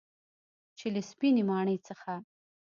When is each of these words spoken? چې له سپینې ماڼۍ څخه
چې 0.77 0.87
له 0.95 1.01
سپینې 1.09 1.43
ماڼۍ 1.49 1.77
څخه 1.87 2.13